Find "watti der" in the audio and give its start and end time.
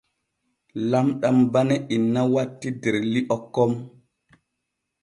2.33-2.95